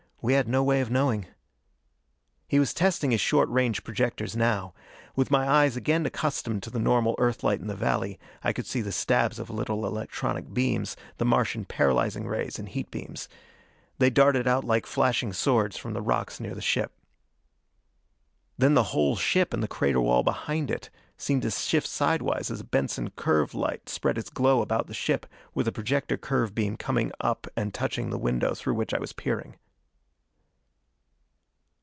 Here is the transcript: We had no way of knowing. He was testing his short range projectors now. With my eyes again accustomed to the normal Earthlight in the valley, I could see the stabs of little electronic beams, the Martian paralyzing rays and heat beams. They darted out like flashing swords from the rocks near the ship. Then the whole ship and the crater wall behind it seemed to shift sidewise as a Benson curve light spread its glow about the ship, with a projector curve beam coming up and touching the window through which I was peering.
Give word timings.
We 0.23 0.33
had 0.33 0.47
no 0.47 0.61
way 0.61 0.81
of 0.81 0.91
knowing. 0.91 1.25
He 2.47 2.59
was 2.59 2.75
testing 2.75 3.09
his 3.09 3.19
short 3.19 3.49
range 3.49 3.83
projectors 3.83 4.35
now. 4.35 4.75
With 5.15 5.31
my 5.31 5.49
eyes 5.49 5.75
again 5.75 6.05
accustomed 6.05 6.61
to 6.61 6.69
the 6.69 6.77
normal 6.77 7.15
Earthlight 7.17 7.59
in 7.59 7.65
the 7.65 7.75
valley, 7.75 8.19
I 8.43 8.53
could 8.53 8.67
see 8.67 8.81
the 8.81 8.91
stabs 8.91 9.39
of 9.39 9.49
little 9.49 9.83
electronic 9.83 10.53
beams, 10.53 10.95
the 11.17 11.25
Martian 11.25 11.65
paralyzing 11.65 12.27
rays 12.27 12.59
and 12.59 12.69
heat 12.69 12.91
beams. 12.91 13.29
They 13.97 14.11
darted 14.11 14.47
out 14.47 14.63
like 14.63 14.85
flashing 14.85 15.33
swords 15.33 15.75
from 15.75 15.93
the 15.93 16.03
rocks 16.03 16.39
near 16.39 16.53
the 16.53 16.61
ship. 16.61 16.91
Then 18.59 18.75
the 18.75 18.83
whole 18.93 19.15
ship 19.15 19.55
and 19.55 19.63
the 19.63 19.67
crater 19.67 20.01
wall 20.01 20.21
behind 20.21 20.69
it 20.69 20.91
seemed 21.17 21.41
to 21.41 21.49
shift 21.49 21.87
sidewise 21.87 22.51
as 22.51 22.59
a 22.59 22.63
Benson 22.65 23.09
curve 23.09 23.55
light 23.55 23.89
spread 23.89 24.19
its 24.19 24.29
glow 24.29 24.61
about 24.61 24.85
the 24.85 24.93
ship, 24.93 25.25
with 25.55 25.67
a 25.67 25.71
projector 25.71 26.15
curve 26.15 26.53
beam 26.53 26.77
coming 26.77 27.11
up 27.21 27.47
and 27.57 27.73
touching 27.73 28.11
the 28.11 28.19
window 28.19 28.53
through 28.53 28.75
which 28.75 28.93
I 28.93 28.99
was 28.99 29.13
peering. 29.13 29.55